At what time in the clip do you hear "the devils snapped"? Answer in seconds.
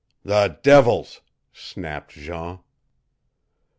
0.23-2.13